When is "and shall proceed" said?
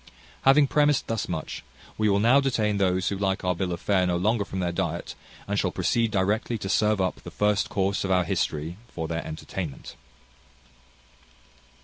5.47-6.09